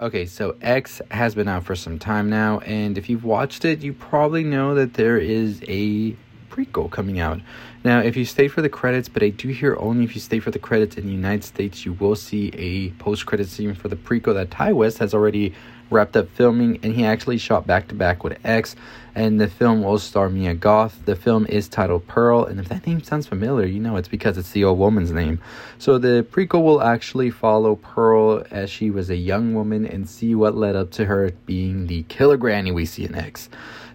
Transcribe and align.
Okay, 0.00 0.26
so 0.26 0.54
X 0.62 1.02
has 1.10 1.34
been 1.34 1.48
out 1.48 1.64
for 1.64 1.74
some 1.74 1.98
time 1.98 2.30
now, 2.30 2.60
and 2.60 2.96
if 2.96 3.10
you've 3.10 3.24
watched 3.24 3.64
it, 3.64 3.82
you 3.82 3.92
probably 3.92 4.44
know 4.44 4.76
that 4.76 4.94
there 4.94 5.18
is 5.18 5.60
a 5.66 6.14
prequel 6.50 6.88
coming 6.88 7.18
out. 7.18 7.40
Now, 7.82 7.98
if 7.98 8.16
you 8.16 8.24
stay 8.24 8.46
for 8.46 8.62
the 8.62 8.68
credits, 8.68 9.08
but 9.08 9.24
I 9.24 9.30
do 9.30 9.48
hear 9.48 9.76
only 9.80 10.04
if 10.04 10.14
you 10.14 10.20
stay 10.20 10.38
for 10.38 10.52
the 10.52 10.58
credits 10.60 10.96
in 10.96 11.06
the 11.06 11.12
United 11.12 11.42
States, 11.42 11.84
you 11.84 11.94
will 11.94 12.14
see 12.14 12.52
a 12.54 12.90
post 13.02 13.26
credit 13.26 13.48
scene 13.48 13.74
for 13.74 13.88
the 13.88 13.96
prequel 13.96 14.34
that 14.34 14.52
Ti 14.52 14.72
West 14.72 14.98
has 14.98 15.14
already 15.14 15.52
wrapped 15.90 16.16
up 16.16 16.28
filming, 16.30 16.78
and 16.82 16.94
he 16.94 17.04
actually 17.04 17.38
shot 17.38 17.66
back 17.66 17.88
to 17.88 17.94
back 17.94 18.24
with 18.24 18.38
X. 18.44 18.76
And 19.14 19.40
the 19.40 19.48
film 19.48 19.82
will 19.82 19.98
star 19.98 20.28
Mia 20.28 20.54
Goth. 20.54 21.04
The 21.04 21.16
film 21.16 21.44
is 21.46 21.68
titled 21.68 22.06
Pearl, 22.06 22.44
and 22.44 22.60
if 22.60 22.68
that 22.68 22.86
name 22.86 23.02
sounds 23.02 23.26
familiar, 23.26 23.66
you 23.66 23.80
know 23.80 23.96
it's 23.96 24.06
because 24.06 24.38
it's 24.38 24.52
the 24.52 24.62
old 24.64 24.78
woman's 24.78 25.10
name. 25.10 25.40
So 25.78 25.98
the 25.98 26.24
prequel 26.30 26.62
will 26.62 26.82
actually 26.82 27.30
follow 27.30 27.76
Pearl 27.76 28.44
as 28.50 28.70
she 28.70 28.90
was 28.90 29.10
a 29.10 29.16
young 29.16 29.54
woman 29.54 29.86
and 29.86 30.08
see 30.08 30.34
what 30.36 30.56
led 30.56 30.76
up 30.76 30.92
to 30.92 31.06
her 31.06 31.32
being 31.46 31.88
the 31.88 32.04
killer 32.04 32.36
granny 32.36 32.70
we 32.70 32.86
see 32.86 33.04
in 33.04 33.16
X. 33.16 33.48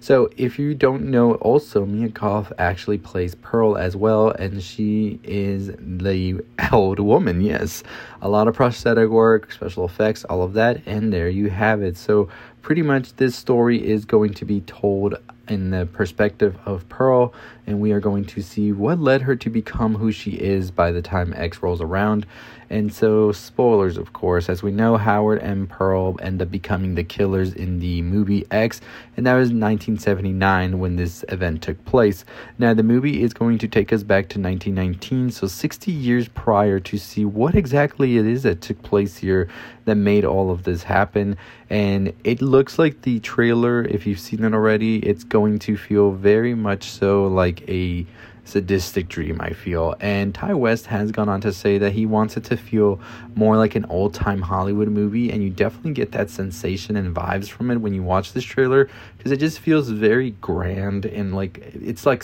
So 0.03 0.29
if 0.35 0.59
you 0.59 0.75
don't 0.75 1.03
know, 1.03 1.35
also 1.35 1.85
Mia 1.85 2.09
Goth 2.09 2.51
actually 2.57 2.97
plays 2.97 3.35
Pearl 3.35 3.77
as 3.77 3.95
well, 3.95 4.31
and 4.31 4.61
she 4.61 5.17
is 5.23 5.71
the 5.79 6.41
old 6.73 6.99
woman. 6.99 7.39
Yes, 7.39 7.83
a 8.21 8.27
lot 8.27 8.49
of 8.49 8.53
prosthetic 8.55 9.07
work, 9.07 9.53
special 9.53 9.85
effects, 9.85 10.25
all 10.25 10.43
of 10.43 10.51
that, 10.55 10.81
and 10.85 11.13
there 11.13 11.29
you 11.29 11.49
have 11.49 11.81
it. 11.81 11.82
So 11.97 12.29
pretty 12.61 12.81
much 12.81 13.15
this 13.17 13.35
story 13.35 13.85
is 13.85 14.05
going 14.05 14.33
to 14.35 14.45
be 14.45 14.61
told 14.61 15.15
in 15.47 15.71
the 15.71 15.85
perspective 15.85 16.57
of 16.65 16.87
Pearl, 16.89 17.33
and 17.67 17.79
we 17.79 17.91
are 17.91 17.99
going 17.99 18.25
to 18.25 18.41
see 18.41 18.71
what 18.71 18.99
led 18.99 19.21
her 19.21 19.35
to 19.35 19.49
become 19.49 19.95
who 19.95 20.11
she 20.11 20.31
is 20.31 20.71
by 20.71 20.91
the 20.91 21.01
time 21.01 21.33
X 21.35 21.61
rolls 21.61 21.81
around. 21.81 22.25
And 22.69 22.91
so, 22.91 23.31
spoilers, 23.31 23.97
of 23.97 24.13
course, 24.13 24.49
as 24.49 24.63
we 24.63 24.71
know, 24.71 24.97
Howard 24.97 25.39
and 25.43 25.69
Pearl 25.69 26.17
end 26.21 26.41
up 26.41 26.49
becoming 26.49 26.95
the 26.95 27.03
killers 27.03 27.53
in 27.53 27.79
the 27.79 28.01
movie 28.01 28.47
X, 28.49 28.81
and 29.15 29.27
that 29.27 29.35
was 29.35 29.49
1979 29.49 30.79
when 30.79 30.95
this 30.95 31.23
event 31.29 31.61
took 31.61 31.83
place. 31.85 32.25
Now, 32.57 32.73
the 32.73 32.81
movie 32.81 33.21
is 33.21 33.33
going 33.33 33.59
to 33.59 33.67
take 33.67 33.93
us 33.93 34.01
back 34.01 34.29
to 34.29 34.39
1919, 34.39 35.29
so 35.29 35.45
60 35.45 35.91
years 35.91 36.27
prior, 36.29 36.79
to 36.79 36.97
see 36.97 37.25
what 37.25 37.53
exactly 37.53 38.17
it 38.17 38.25
is 38.25 38.43
that 38.43 38.61
took 38.61 38.81
place 38.81 39.17
here 39.17 39.47
that 39.85 39.95
made 39.95 40.25
all 40.25 40.49
of 40.49 40.63
this 40.63 40.83
happen. 40.83 41.37
And 41.69 42.13
it 42.23 42.41
looks 42.41 42.79
like 42.79 43.01
the 43.01 43.19
trailer, 43.19 43.83
if 43.83 44.07
you've 44.07 44.19
seen 44.19 44.43
it 44.43 44.53
already, 44.53 44.97
it's 44.99 45.23
going 45.33 45.57
to 45.57 45.75
feel 45.75 46.11
very 46.11 46.53
much 46.53 46.83
so 46.83 47.25
like 47.25 47.67
a 47.67 48.05
sadistic 48.45 49.07
dream, 49.09 49.41
I 49.41 49.49
feel. 49.53 49.95
And 49.99 50.35
Ti 50.35 50.53
West 50.53 50.85
has 50.85 51.11
gone 51.11 51.27
on 51.27 51.41
to 51.41 51.51
say 51.51 51.79
that 51.79 51.91
he 51.91 52.05
wants 52.05 52.37
it 52.37 52.43
to 52.45 52.55
feel 52.55 52.99
more 53.33 53.57
like 53.57 53.73
an 53.73 53.85
old 53.85 54.13
time 54.13 54.43
Hollywood 54.43 54.89
movie, 54.89 55.31
and 55.31 55.41
you 55.41 55.49
definitely 55.49 55.93
get 55.93 56.11
that 56.11 56.29
sensation 56.29 56.95
and 56.95 57.15
vibes 57.15 57.49
from 57.49 57.71
it 57.71 57.77
when 57.77 57.95
you 57.95 58.03
watch 58.03 58.33
this 58.33 58.43
trailer 58.43 58.87
because 59.17 59.31
it 59.31 59.37
just 59.37 59.57
feels 59.57 59.89
very 59.89 60.31
grand 60.39 61.07
and 61.07 61.35
like 61.35 61.57
it's 61.81 62.05
like 62.05 62.23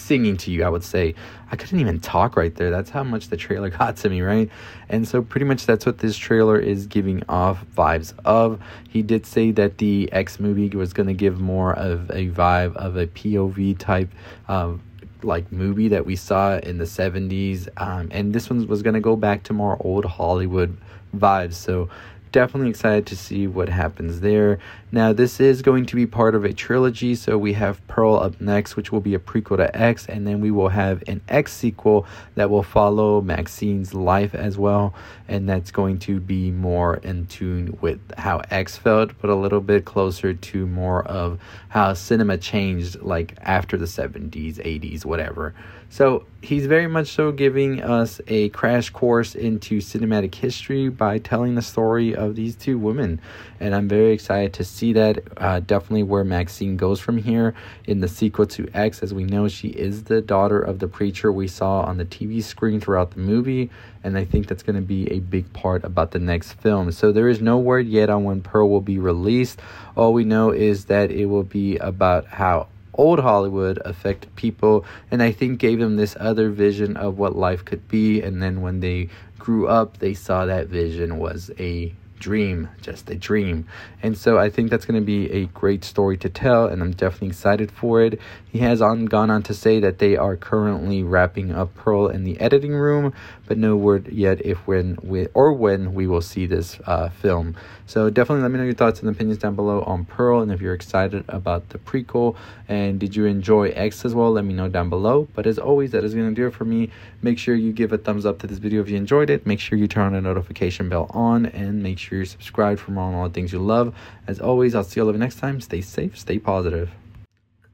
singing 0.00 0.36
to 0.38 0.50
you, 0.50 0.64
I 0.64 0.68
would 0.68 0.84
say. 0.84 1.14
I 1.52 1.56
couldn't 1.56 1.80
even 1.80 2.00
talk 2.00 2.36
right 2.36 2.54
there. 2.54 2.70
That's 2.70 2.90
how 2.90 3.02
much 3.02 3.28
the 3.28 3.36
trailer 3.36 3.70
got 3.78 3.96
to 3.98 4.10
me, 4.10 4.22
right? 4.22 4.50
And 4.88 5.06
so, 5.06 5.22
pretty 5.22 5.46
much, 5.46 5.66
that's 5.66 5.86
what 5.86 5.98
this 5.98 6.16
trailer 6.16 6.58
is 6.58 6.86
giving 6.86 7.22
off 7.28 7.64
vibes 7.76 8.12
of. 8.24 8.60
He 8.88 9.02
did 9.02 9.26
say 9.26 9.50
that 9.52 9.78
the 9.78 10.10
X 10.12 10.40
movie 10.40 10.68
was 10.70 10.92
going 10.92 11.08
to 11.08 11.14
give 11.14 11.40
more 11.40 11.74
of 11.74 12.10
a 12.10 12.28
vibe 12.30 12.76
of 12.76 12.96
a 12.96 13.06
POV 13.06 13.78
type 13.78 14.10
um, 14.48 14.80
like 15.22 15.50
movie 15.52 15.88
that 15.88 16.06
we 16.06 16.16
saw 16.16 16.58
in 16.58 16.78
the 16.78 16.84
70s 16.84 17.68
um, 17.76 18.08
and 18.10 18.32
this 18.32 18.48
one 18.48 18.66
was 18.66 18.82
going 18.82 18.94
to 18.94 19.00
go 19.00 19.16
back 19.16 19.42
to 19.42 19.52
more 19.52 19.76
old 19.80 20.04
hollywood 20.04 20.76
vibes 21.14 21.54
so 21.54 21.88
definitely 22.32 22.70
excited 22.70 23.06
to 23.06 23.16
see 23.16 23.46
what 23.46 23.68
happens 23.68 24.20
there. 24.20 24.58
Now, 24.92 25.12
this 25.12 25.40
is 25.40 25.62
going 25.62 25.86
to 25.86 25.96
be 25.96 26.06
part 26.06 26.34
of 26.34 26.44
a 26.44 26.52
trilogy, 26.52 27.14
so 27.14 27.38
we 27.38 27.52
have 27.52 27.86
Pearl 27.86 28.16
up 28.16 28.40
next, 28.40 28.76
which 28.76 28.90
will 28.90 29.00
be 29.00 29.14
a 29.14 29.18
prequel 29.18 29.58
to 29.58 29.76
X, 29.76 30.06
and 30.06 30.26
then 30.26 30.40
we 30.40 30.50
will 30.50 30.68
have 30.68 31.02
an 31.06 31.20
X 31.28 31.52
sequel 31.52 32.06
that 32.34 32.50
will 32.50 32.62
follow 32.62 33.20
Maxine's 33.20 33.94
life 33.94 34.34
as 34.34 34.58
well, 34.58 34.94
and 35.28 35.48
that's 35.48 35.70
going 35.70 35.98
to 36.00 36.20
be 36.20 36.50
more 36.50 36.96
in 36.96 37.26
tune 37.26 37.78
with 37.80 38.00
how 38.18 38.42
X 38.50 38.76
felt, 38.76 39.12
but 39.20 39.30
a 39.30 39.34
little 39.34 39.60
bit 39.60 39.84
closer 39.84 40.34
to 40.34 40.66
more 40.66 41.04
of 41.04 41.38
how 41.68 41.94
cinema 41.94 42.36
changed, 42.36 43.00
like 43.00 43.36
after 43.42 43.76
the 43.76 43.86
70s, 43.86 44.56
80s, 44.56 45.04
whatever. 45.04 45.54
So 45.92 46.24
he's 46.40 46.66
very 46.66 46.86
much 46.86 47.08
so 47.08 47.32
giving 47.32 47.82
us 47.82 48.20
a 48.28 48.48
crash 48.50 48.90
course 48.90 49.34
into 49.34 49.78
cinematic 49.78 50.34
history 50.36 50.88
by 50.88 51.18
telling 51.18 51.56
the 51.56 51.62
story 51.62 52.14
of 52.20 52.36
these 52.36 52.54
two 52.54 52.78
women. 52.78 53.20
And 53.58 53.74
I'm 53.74 53.88
very 53.88 54.12
excited 54.12 54.52
to 54.54 54.64
see 54.64 54.92
that. 54.94 55.22
Uh, 55.36 55.60
definitely 55.60 56.02
where 56.02 56.24
Maxine 56.24 56.76
goes 56.76 57.00
from 57.00 57.18
here 57.18 57.54
in 57.86 58.00
the 58.00 58.08
sequel 58.08 58.46
to 58.46 58.68
X. 58.74 59.02
As 59.02 59.12
we 59.12 59.24
know, 59.24 59.48
she 59.48 59.68
is 59.68 60.04
the 60.04 60.20
daughter 60.20 60.60
of 60.60 60.78
the 60.78 60.88
preacher 60.88 61.32
we 61.32 61.48
saw 61.48 61.80
on 61.82 61.98
the 61.98 62.04
TV 62.04 62.42
screen 62.42 62.80
throughout 62.80 63.12
the 63.12 63.20
movie. 63.20 63.70
And 64.02 64.16
I 64.16 64.24
think 64.24 64.46
that's 64.46 64.62
going 64.62 64.76
to 64.76 64.82
be 64.82 65.10
a 65.10 65.20
big 65.20 65.52
part 65.52 65.84
about 65.84 66.12
the 66.12 66.18
next 66.18 66.52
film. 66.54 66.92
So 66.92 67.12
there 67.12 67.28
is 67.28 67.40
no 67.40 67.58
word 67.58 67.86
yet 67.86 68.10
on 68.10 68.24
when 68.24 68.40
Pearl 68.40 68.68
will 68.68 68.80
be 68.80 68.98
released. 68.98 69.60
All 69.96 70.12
we 70.12 70.24
know 70.24 70.50
is 70.50 70.86
that 70.86 71.10
it 71.10 71.26
will 71.26 71.42
be 71.42 71.76
about 71.76 72.26
how 72.26 72.68
old 72.94 73.20
Hollywood 73.20 73.80
affected 73.84 74.34
people 74.36 74.84
and 75.10 75.22
I 75.22 75.32
think 75.32 75.58
gave 75.58 75.78
them 75.78 75.96
this 75.96 76.16
other 76.18 76.50
vision 76.50 76.96
of 76.96 77.18
what 77.18 77.36
life 77.36 77.64
could 77.64 77.88
be. 77.88 78.20
And 78.20 78.42
then 78.42 78.60
when 78.60 78.80
they 78.80 79.08
grew 79.38 79.68
up, 79.68 79.98
they 79.98 80.14
saw 80.14 80.46
that 80.46 80.68
vision 80.68 81.18
was 81.18 81.50
a 81.58 81.94
dream, 82.20 82.68
just 82.80 83.10
a 83.10 83.16
dream. 83.16 83.66
And 84.02 84.16
so 84.16 84.38
I 84.38 84.48
think 84.48 84.70
that's 84.70 84.84
going 84.84 85.00
to 85.00 85.04
be 85.04 85.28
a 85.32 85.46
great 85.46 85.84
story 85.84 86.16
to 86.18 86.28
tell, 86.28 86.66
and 86.66 86.80
I'm 86.80 86.92
definitely 86.92 87.28
excited 87.28 87.72
for 87.72 88.00
it. 88.02 88.20
He 88.46 88.60
has 88.60 88.80
on 88.80 89.06
gone 89.06 89.30
on 89.30 89.42
to 89.44 89.54
say 89.54 89.80
that 89.80 89.98
they 89.98 90.16
are 90.16 90.36
currently 90.36 91.02
wrapping 91.02 91.52
up 91.52 91.74
Pearl 91.74 92.08
in 92.08 92.24
the 92.24 92.38
editing 92.40 92.74
room, 92.74 93.12
but 93.46 93.58
no 93.58 93.76
word 93.76 94.08
yet 94.12 94.44
if 94.44 94.58
when 94.66 94.98
we 95.02 95.26
or 95.34 95.52
when 95.52 95.94
we 95.94 96.06
will 96.06 96.20
see 96.20 96.46
this 96.46 96.78
uh, 96.86 97.08
film. 97.08 97.56
So 97.86 98.08
definitely 98.10 98.42
let 98.42 98.52
me 98.52 98.58
know 98.58 98.64
your 98.64 98.74
thoughts 98.74 99.00
and 99.00 99.08
opinions 99.08 99.38
down 99.38 99.56
below 99.56 99.82
on 99.82 100.04
Pearl, 100.04 100.40
and 100.40 100.52
if 100.52 100.60
you're 100.60 100.74
excited 100.74 101.24
about 101.28 101.70
the 101.70 101.78
prequel 101.78 102.36
and 102.68 103.00
did 103.00 103.16
you 103.16 103.24
enjoy 103.24 103.70
X 103.70 104.04
as 104.04 104.14
well, 104.14 104.30
let 104.30 104.44
me 104.44 104.54
know 104.54 104.68
down 104.68 104.88
below. 104.90 105.26
But 105.34 105.46
as 105.46 105.58
always, 105.58 105.90
that 105.90 106.04
is 106.04 106.14
going 106.14 106.28
to 106.28 106.34
do 106.34 106.46
it 106.46 106.54
for 106.54 106.64
me. 106.64 106.90
Make 107.22 107.38
sure 107.38 107.54
you 107.54 107.72
give 107.72 107.92
a 107.92 107.98
thumbs 107.98 108.24
up 108.24 108.38
to 108.40 108.46
this 108.46 108.58
video 108.58 108.80
if 108.80 108.88
you 108.88 108.96
enjoyed 108.96 109.28
it. 109.30 109.46
Make 109.46 109.58
sure 109.58 109.76
you 109.76 109.88
turn 109.88 110.12
the 110.12 110.20
notification 110.20 110.88
bell 110.88 111.10
on, 111.10 111.46
and 111.46 111.82
make 111.82 111.98
sure 112.10 112.18
you're 112.18 112.26
subscribed 112.26 112.80
for 112.80 112.90
more 112.90 113.04
on 113.04 113.14
all 113.14 113.28
the 113.28 113.34
things 113.34 113.52
you 113.52 113.60
love. 113.60 113.94
As 114.26 114.40
always, 114.40 114.74
I'll 114.74 114.84
see 114.84 115.00
you 115.00 115.06
all 115.06 115.12
next 115.12 115.38
time. 115.38 115.60
Stay 115.60 115.80
safe, 115.80 116.18
stay 116.18 116.38
positive. 116.38 116.90